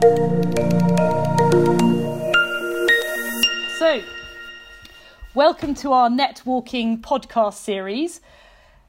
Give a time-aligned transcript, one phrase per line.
[0.00, 0.06] So,
[5.34, 8.22] welcome to our networking podcast series.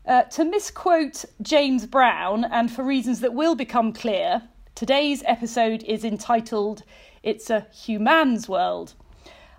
[0.08, 4.44] Uh, to misquote James Brown, and for reasons that will become clear,
[4.74, 6.84] today's episode is entitled
[7.24, 8.94] It's a Human's World.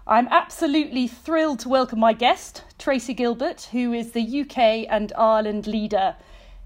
[0.07, 5.67] I'm absolutely thrilled to welcome my guest, Tracy Gilbert, who is the UK and Ireland
[5.67, 6.17] leader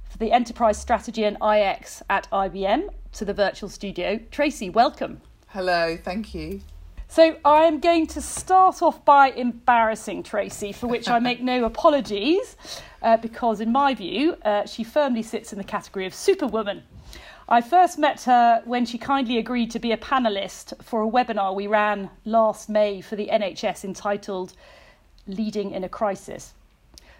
[0.08, 4.20] for the enterprise strategy and IX at IBM, to the virtual studio.
[4.30, 5.20] Tracy, welcome.
[5.48, 6.60] Hello, thank you.
[7.08, 12.56] So I'm going to start off by embarrassing Tracy, for which I make no apologies,
[13.00, 16.82] uh, because in my view, uh, she firmly sits in the category of superwoman.
[17.48, 21.54] I first met her when she kindly agreed to be a panelist for a webinar
[21.54, 24.52] we ran last May for the NHS entitled
[25.28, 26.54] Leading in a Crisis.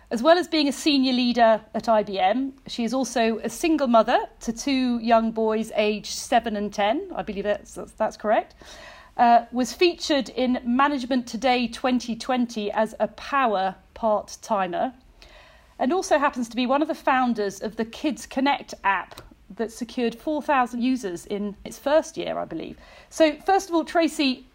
[0.09, 4.19] As well as being a senior leader at IBM, she is also a single mother
[4.41, 7.11] to two young boys aged 7 and 10.
[7.17, 8.55] I believe that's, that's correct.
[9.17, 14.93] Uh, was featured in Management Today 2020 as a power part timer,
[15.77, 19.23] and also happens to be one of the founders of the Kids Connect app
[19.57, 22.79] that secured 4,000 users in its first year, I believe.
[23.11, 24.47] So, first of all, Tracy,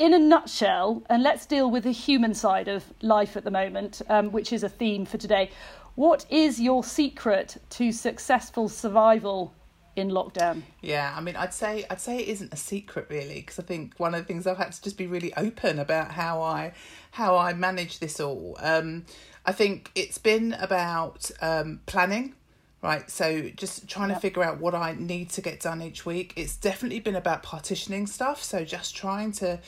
[0.00, 4.00] in a nutshell, and let's deal with the human side of life at the moment,
[4.08, 5.50] um, which is a theme for today.
[5.94, 9.52] What is your secret to successful survival
[9.96, 10.62] in lockdown?
[10.80, 13.94] Yeah, I mean, I'd say I'd say it isn't a secret really, because I think
[13.98, 16.72] one of the things I've had to just be really open about how I
[17.10, 18.56] how I manage this all.
[18.60, 19.04] Um,
[19.44, 22.36] I think it's been about um, planning
[22.82, 23.10] right?
[23.10, 24.18] So just trying yep.
[24.18, 26.32] to figure out what i need to get done each week.
[26.36, 29.60] It's definitely been about partitioning stuff so just trying to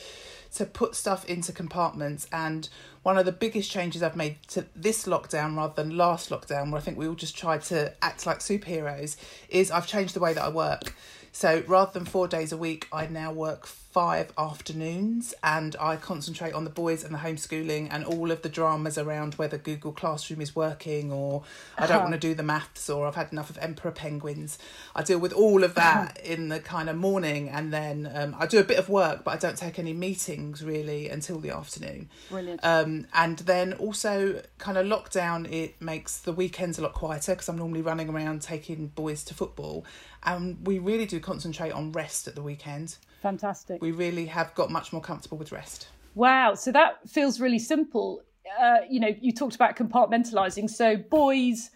[0.55, 2.27] to put stuff into compartments.
[2.31, 2.69] And
[3.01, 6.79] one of the biggest changes i've made to this lockdown rather than last lockdown where
[6.79, 9.17] i think we all just tried to act like superheroes
[9.49, 10.95] is i've changed the way that i work.
[11.35, 16.53] So rather than four days a week i now work five afternoons and I concentrate
[16.53, 20.41] on the boys and the homeschooling and all of the dramas around whether Google Classroom
[20.41, 21.43] is working or
[21.77, 22.05] I don't uh-huh.
[22.05, 24.57] want to do the maths or I've had enough of Emperor Penguins.
[24.95, 28.47] I deal with all of that in the kind of morning and then um, I
[28.47, 32.09] do a bit of work but I don't take any meetings really until the afternoon.
[32.31, 32.61] Brilliant.
[32.63, 37.47] Um, and then also kind of lockdown, it makes the weekends a lot quieter because
[37.47, 39.85] I'm normally running around taking boys to football
[40.23, 42.97] and we really do concentrate on rest at the weekend.
[43.23, 43.81] Fantastic.
[43.81, 45.87] We really have got much more comfortable with rest.
[46.13, 46.55] Wow.
[46.55, 48.21] So that feels really simple.
[48.59, 50.69] Uh, you know, you talked about compartmentalizing.
[50.69, 51.71] So boys,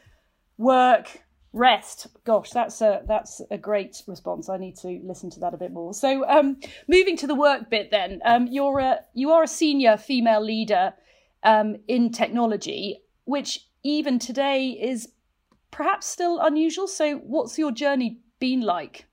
[0.58, 1.22] work,
[1.54, 2.08] rest.
[2.26, 4.50] Gosh, that's a that's a great response.
[4.50, 5.94] I need to listen to that a bit more.
[5.94, 6.58] So, um,
[6.90, 10.94] moving to the work bit, then, um, you're a you are a senior female leader
[11.44, 15.08] um, in technology, which even today is
[15.72, 16.88] perhaps still unusual.
[16.88, 19.06] So, what's your journey been like?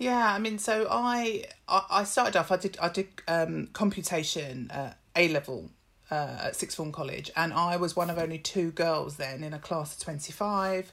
[0.00, 2.50] Yeah, I mean, so I I started off.
[2.50, 5.68] I did I did um, computation uh, A level
[6.10, 9.52] uh, at sixth form college, and I was one of only two girls then in
[9.52, 10.90] a class of twenty five,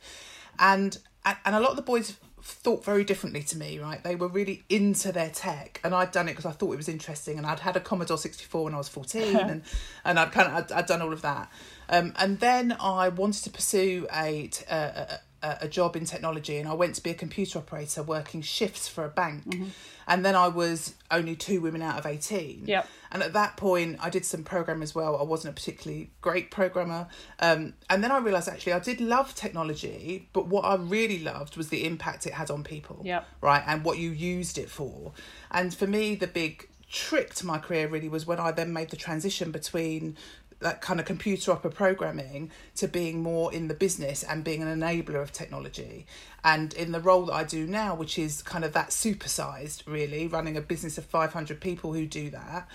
[0.60, 3.80] and and a lot of the boys thought very differently to me.
[3.80, 6.78] Right, they were really into their tech, and I'd done it because I thought it
[6.78, 9.62] was interesting, and I'd had a Commodore sixty four when I was fourteen, and
[10.04, 11.50] and I'd kind of I'd, I'd done all of that,
[11.88, 16.74] um, and then I wanted to pursue a, a, a job in technology and I
[16.74, 19.46] went to be a computer operator working shifts for a bank.
[19.46, 19.66] Mm-hmm.
[20.08, 22.64] And then I was only two women out of 18.
[22.66, 22.88] Yep.
[23.12, 25.18] And at that point, I did some programming as well.
[25.18, 27.08] I wasn't a particularly great programmer.
[27.40, 31.58] Um, and then I realised actually I did love technology, but what I really loved
[31.58, 33.02] was the impact it had on people.
[33.04, 33.26] Yep.
[33.42, 33.64] Right.
[33.68, 35.12] And what you used it for.
[35.52, 38.90] And for me, the big trick to my career really was when I then made
[38.90, 40.18] the transition between
[40.60, 44.80] that kind of computer opera programming to being more in the business and being an
[44.80, 46.06] enabler of technology.
[46.44, 50.28] And in the role that I do now which is kind of that supersized really
[50.28, 52.68] running a business of 500 people who do that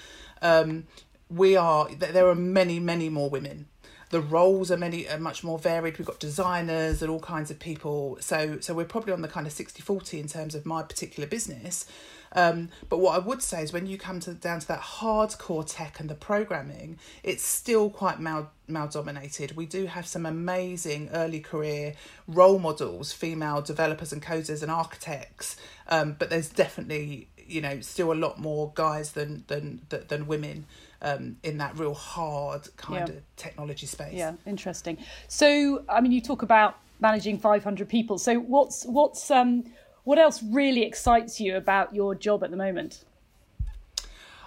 [0.43, 0.85] um,
[1.31, 3.67] we are there are many many more women
[4.13, 7.59] the roles are many are much more varied we've got designers and all kinds of
[7.59, 10.83] people so so we're probably on the kind of 60 40 in terms of my
[10.83, 11.87] particular business
[12.35, 15.65] um, but what I would say is when you come to down to that hardcore
[15.67, 19.57] tech and the programming, it's still quite male male dominated.
[19.57, 21.95] We do have some amazing early career
[22.27, 25.57] role models, female developers and coders and architects,
[25.89, 30.27] um, but there's definitely you know still a lot more guys than than than, than
[30.27, 30.67] women.
[31.05, 33.15] Um, in that real hard kind yeah.
[33.17, 34.15] of technology space.
[34.15, 34.99] Yeah, interesting.
[35.27, 38.19] So, I mean, you talk about managing 500 people.
[38.19, 39.65] So, what's what's um,
[40.05, 43.05] what else really excites you about your job at the moment?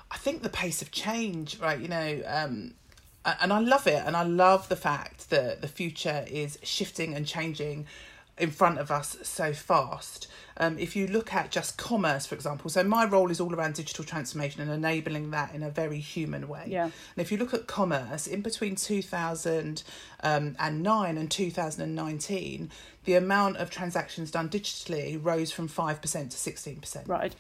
[0.10, 1.80] I think the pace of change, right?
[1.80, 2.74] You know, um,
[3.26, 7.26] and I love it, and I love the fact that the future is shifting and
[7.28, 7.86] changing
[8.38, 10.28] in front of us so fast.
[10.58, 13.76] Um, if you look at just commerce, for example, so my role is all around
[13.76, 16.64] digital transformation and enabling that in a very human way.
[16.68, 16.86] Yeah.
[16.86, 22.72] And if you look at commerce, in between 2009 and 2019,
[23.04, 27.08] the amount of transactions done digitally rose from 5% to 16%.
[27.08, 27.36] Right.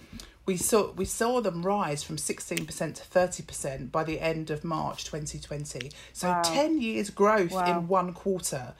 [0.45, 5.03] We saw we saw them rise from 16% to 30% by the end of March
[5.05, 5.89] 2020.
[6.13, 6.41] So Wow.
[6.43, 7.79] 10 years growth Wow.
[7.79, 8.75] in one quarter.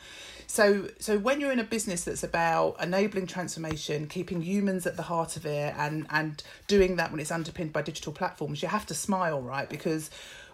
[0.48, 5.04] So so when you're in a business that's about enabling transformation, keeping humans at the
[5.04, 8.86] heart of it and and doing that when it's underpinned by digital platforms, you have
[8.88, 9.70] to smile, right?
[9.70, 10.10] Because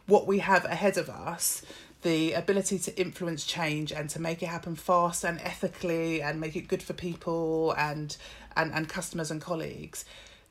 [0.07, 1.61] what we have ahead of us
[2.01, 6.55] the ability to influence change and to make it happen fast and ethically and make
[6.55, 8.17] it good for people and
[8.55, 10.03] and, and customers and colleagues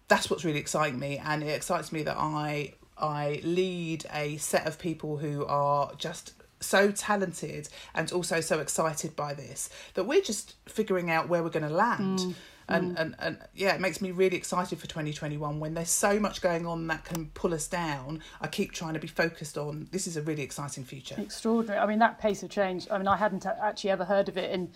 [0.09, 4.67] that's what's really exciting me and it excites me that i i lead a set
[4.67, 10.21] of people who are just so talented and also so excited by this that we're
[10.21, 12.35] just figuring out where we're going to land mm.
[12.69, 13.01] and, mm.
[13.01, 16.67] and and yeah it makes me really excited for 2021 when there's so much going
[16.67, 20.17] on that can pull us down i keep trying to be focused on this is
[20.17, 21.81] a really exciting future Extraordinary.
[21.81, 22.87] I mean, that pace of change.
[22.91, 24.71] I mean, I hadn't actually ever heard of it in,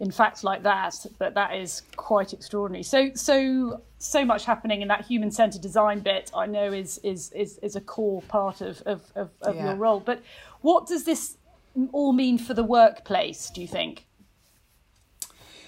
[0.00, 2.84] in facts like that, but that is quite extraordinary.
[2.84, 6.30] So, so, so much happening in that human-centered design bit.
[6.34, 9.66] I know is is is, is a core part of of, of, of Yeah.
[9.66, 10.00] your role.
[10.00, 10.22] But
[10.60, 11.36] what does this
[11.92, 13.50] all mean for the workplace?
[13.50, 14.04] Do you think?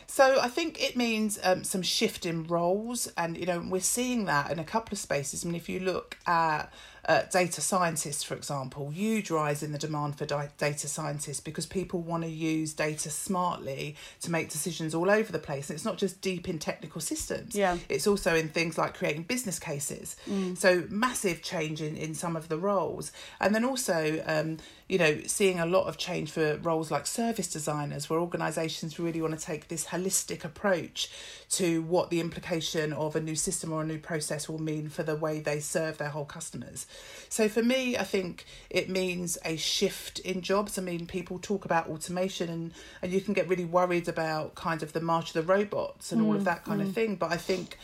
[0.06, 4.25] So I think it means um, some shift in roles, and you know we're seeing
[4.25, 5.44] that in a couple of spaces.
[5.44, 6.73] I mean, if you look at
[7.08, 11.67] uh, data scientists, for example, huge rise in the demand for di- data scientists because
[11.67, 15.70] people want to use data smartly to make decisions all over the place.
[15.70, 17.55] And it's not just deep in technical systems.
[17.55, 17.79] Yeah.
[17.88, 20.17] It's also in things like creating business cases.
[20.55, 23.12] So massive change in, in some of the roles.
[23.41, 24.58] And then also, um,
[24.88, 29.23] you know, seeing a lot of change for roles like service designers, where organisations really
[29.23, 31.11] want to take this holistic approach
[31.50, 35.02] to what the implication of a new system or a new process will mean for
[35.02, 36.87] the way they serve their whole customers.
[37.29, 40.79] So for me, I think it means a shift in jobs.
[40.79, 42.73] I mean, people talk about automation and,
[43.03, 46.23] and you can get really worried about kind of the march of the robots and
[46.23, 46.95] all of mm, that kind of mm.
[46.95, 47.17] thing.
[47.17, 47.79] But I think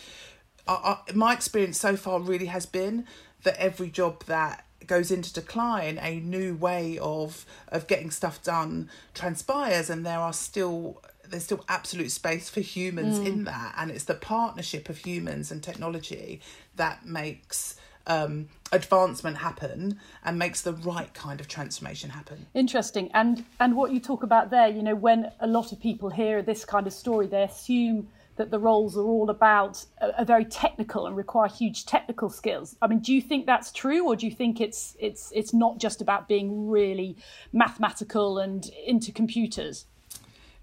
[0.66, 0.72] I,
[1.08, 3.06] I, my experience so far really has been
[3.44, 8.88] that every job that goes into decline a new way of of getting stuff done
[9.14, 13.44] transpires and there are still there's still absolute space for humans in mm.
[13.46, 16.40] that and it's the partnership of humans and technology
[16.76, 17.76] that makes
[18.06, 23.10] um, advancement happen and makes the right kind of transformation happen Interesting.
[23.14, 26.42] And and what you talk about there, you know, when a lot of people hear
[26.42, 31.06] this kind of story, they assume that the roles are all about are, very technical
[31.06, 32.76] and require huge technical skills.
[32.82, 35.78] I mean, do you think that's true, or do you think it's it's it's not
[35.78, 37.16] just about being really
[37.52, 39.86] mathematical and into computers?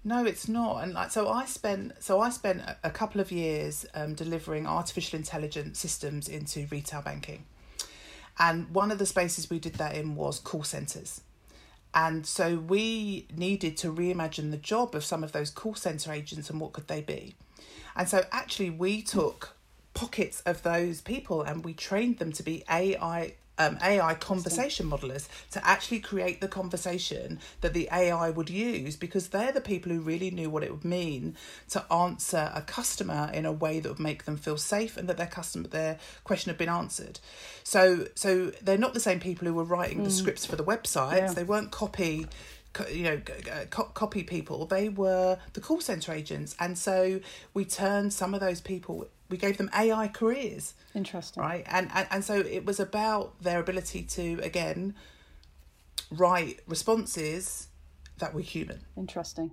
[0.06, 0.82] No, it's not.
[0.82, 5.18] And like, so I spent so I spent a, couple of years um, delivering artificial
[5.18, 7.46] intelligence systems into retail banking,
[8.38, 11.22] and one of the spaces we did that in was call centers.
[11.94, 16.50] And so we needed to reimagine the job of some of those call center agents
[16.50, 17.36] and what could they be.
[17.94, 19.56] And so actually we took
[19.94, 25.28] pockets of those people and we trained them to be AI um, AI conversation modelers
[25.52, 30.00] to actually create the conversation that the AI would use because they're the people who
[30.00, 31.36] really knew what it would mean
[31.70, 35.16] to answer a customer in a way that would make them feel safe and that
[35.16, 37.20] their customer their question had been answered.
[37.62, 41.16] So so they're not the same people who were writing the scripts for the websites.
[41.16, 41.32] Yeah.
[41.32, 42.30] They weren't copy co-
[42.90, 43.20] you know
[43.70, 47.20] co- copy people they were the call center agents and so
[47.52, 51.42] we turned some of those people we gave them ai careers Interesting.
[51.42, 54.94] right and, and and so it was about their ability to again
[56.10, 57.68] write responses
[58.18, 59.50] that were human Interesting.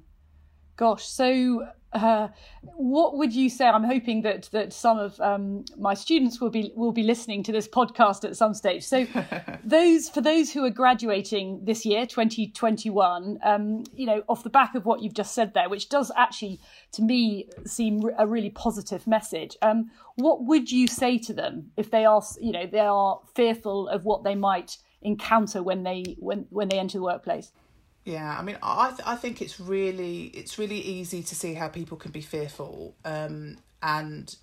[0.78, 2.30] Gosh, so uh,
[2.62, 3.66] what would you say?
[3.66, 7.51] I'm hoping that that some of um, my students will be will be listening to
[7.51, 8.84] this podcast at some stage.
[8.84, 9.06] So,
[9.63, 14.74] those for those who are graduating this year, 2021, um, you know, off the back
[14.75, 16.62] of what you've just said there, which does actually,
[16.94, 19.58] to me, seem a really positive message.
[19.62, 23.90] Um, what would you say to them if they are, you know, they are fearful
[23.90, 27.51] of what they might encounter when they when when they enter the workplace?
[28.03, 31.67] Yeah, I mean, I th- I think it's really it's really easy to see how
[31.67, 34.36] people can be fearful, um, and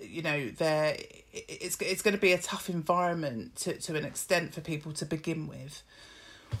[0.00, 0.96] you know, there
[1.32, 5.04] it's it's going to be a tough environment to to an extent for people to
[5.04, 5.82] begin with.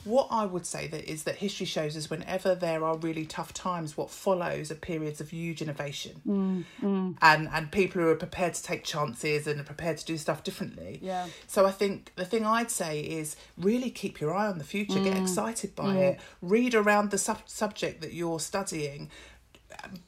[0.04, 3.52] What I would say that is that history shows us whenever there are really tough
[3.52, 7.16] times, what follows are periods of huge innovation, mm, mm.
[7.20, 10.42] and and people who are prepared to take chances and are prepared to do stuff
[10.42, 10.98] differently.
[11.02, 11.26] Yeah.
[11.46, 15.02] So I think the thing I'd say is really keep your eye on the future,
[15.02, 15.22] get mm.
[15.22, 19.10] excited by it, read around the sub- subject that you're studying,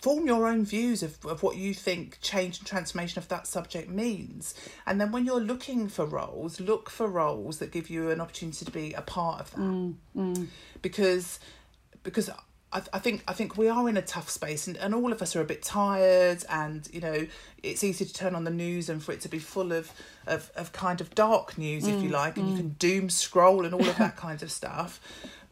[0.00, 3.88] form your own views of, of what you think change and transformation of that subject
[3.88, 4.54] means.
[4.86, 8.64] And then when you're looking for roles, look for roles that give you an opportunity
[8.64, 9.60] to be a part of that.
[9.60, 10.46] Mm, mm.
[10.80, 11.38] Because
[12.02, 12.30] because
[12.72, 15.22] I, I think I think we are in a tough space and, and all of
[15.22, 17.26] us are a bit tired and you know
[17.62, 19.92] it's easy to turn on the news and for it to be full of
[20.26, 23.64] of, of kind of dark news if you Mm, like and you can doom scroll
[23.64, 25.00] and all of that kind of stuff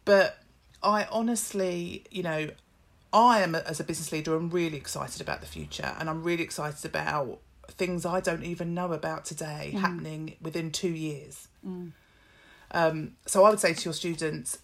[0.04, 0.38] but
[0.82, 2.50] I honestly you know
[3.12, 6.42] I am as a business leader I'm really excited about the future and I'm really
[6.42, 7.38] excited about
[7.68, 9.80] things I don't even know about today Mm.
[9.80, 11.48] happening within two years.
[12.72, 14.58] Um, so I would say to your students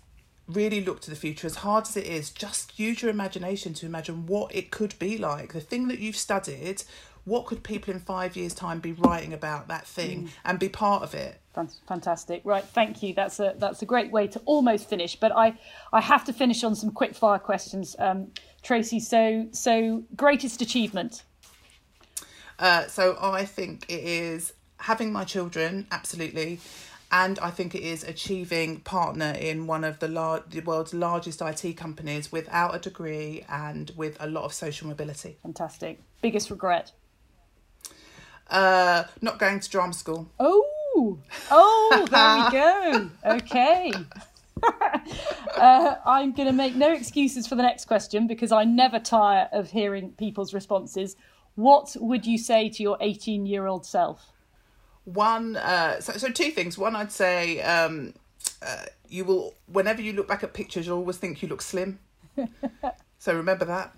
[0.48, 1.46] really look to the future.
[1.48, 5.18] As hard as it is just use your imagination to imagine what it could be
[5.18, 5.52] like.
[5.52, 6.84] The thing that you've studied
[7.24, 11.02] what could people in five years time be writing about that thing and be part
[11.02, 11.40] of it
[11.88, 12.42] Fantastic.
[12.44, 13.14] Right, thank you.
[13.14, 15.16] That's a that's a great way to almost finish.
[15.16, 15.58] But I
[15.92, 18.30] I have to finish on some quick fire questions, um,
[18.62, 19.00] Tracy.
[19.00, 21.22] So so greatest achievement.
[22.58, 26.58] uh, so i think it is having my children absolutely
[27.12, 31.40] and I think it is achieving partner in one of the, lar- the world's largest
[31.40, 35.38] IT companies without a degree and with a lot of social mobility.
[35.42, 36.00] Fantastic.
[36.20, 36.90] Biggest regret.
[38.50, 40.28] Uh, not going to drama school.
[40.40, 40.64] Oh,
[41.50, 43.10] oh, there we go.
[43.36, 43.92] Okay.
[45.56, 49.48] uh, I'm going to make no excuses for the next question because I never tire
[49.52, 51.16] of hearing people's responses.
[51.54, 54.32] What would you say to your 18 year old self?
[55.04, 56.76] One, uh, so, so two things.
[56.76, 58.14] One, I'd say um,
[58.60, 61.98] uh, you will, whenever you look back at pictures, you'll always think you look slim.
[63.18, 63.94] so remember that.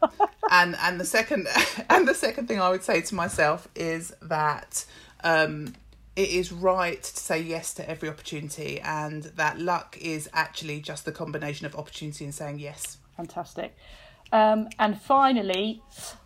[0.51, 1.49] and and the second,
[1.91, 4.85] and the second thing I would say to myself is that
[5.25, 5.75] um,
[6.19, 11.05] it is right to say yes to every opportunity, and that luck is actually just
[11.05, 12.99] the combination of opportunity and saying yes.
[13.17, 13.77] Fantastic.
[14.33, 15.81] Um, and finally,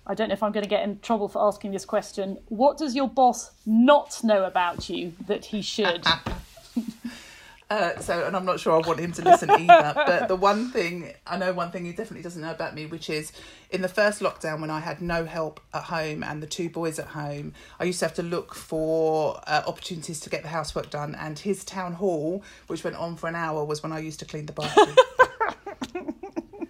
[0.06, 2.38] I don't know if I'm going to get in trouble for asking this question.
[2.48, 6.06] What does your boss not know about you that he should?
[7.72, 9.94] Uh, so, and I'm not sure I want him to listen either.
[9.94, 13.08] but the one thing I know, one thing he definitely doesn't know about me, which
[13.08, 13.32] is
[13.70, 16.98] in the first lockdown when I had no help at home and the two boys
[16.98, 20.90] at home, I used to have to look for uh, opportunities to get the housework
[20.90, 21.14] done.
[21.14, 24.26] And his town hall, which went on for an hour, was when I used to
[24.26, 24.94] clean the bathroom.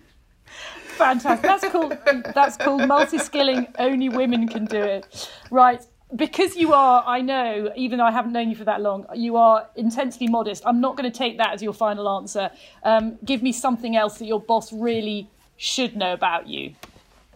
[1.02, 1.42] Fantastic.
[1.42, 1.98] That's called
[2.32, 3.66] that's called multi-skilling.
[3.76, 5.28] Only women can do it.
[5.50, 5.82] Right.
[6.14, 9.36] Because you are, I know, even though I haven't known you for that long, you
[9.36, 10.62] are intensely modest.
[10.66, 12.50] I'm not going to take that as your final answer.
[12.82, 16.74] Um, give me something else that your boss really should know about you.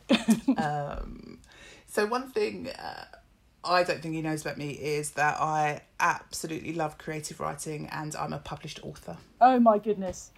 [0.59, 1.39] um,
[1.87, 3.05] so one thing uh,
[3.67, 8.15] I don't think he knows about me is that I absolutely love creative writing and
[8.15, 9.17] I'm a published author.
[9.41, 10.31] Oh my goodness.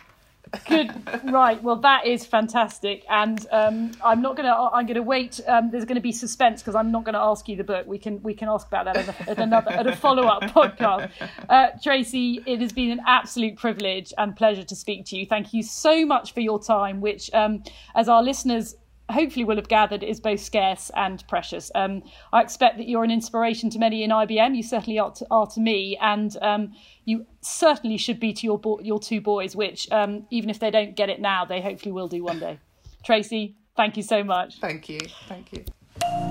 [0.67, 0.91] Good.
[1.25, 1.63] right.
[1.63, 4.55] Well, that is fantastic, and um, I'm not gonna.
[4.73, 5.41] I'm gonna wait.
[5.47, 7.87] Um, there's going to be suspense because I'm not going to ask you the book.
[7.87, 10.43] We can we can ask about that at, a, at another at a follow up
[10.55, 11.11] podcast.
[11.49, 15.27] Uh, Tracy, it has been an absolute privilege and pleasure to speak to you.
[15.27, 17.63] Thank you so much for your time, which, um,
[17.95, 18.77] as our listeners
[19.11, 21.71] hopefully will have gathered is both scarce and precious.
[21.75, 24.57] Um, I expect that you're an inspiration to many in IBM.
[24.57, 26.73] You certainly are to, are to me, and um,
[27.05, 30.71] you certainly should be to your bo- your two boys, which um, even if they
[30.71, 32.59] don't get it now, they hopefully will do one day.
[33.05, 34.59] Tracy, thank you so much.
[34.61, 35.01] Thank you.
[35.29, 35.65] Thank you.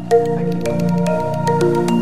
[0.10, 0.68] Thank
[1.88, 1.97] you.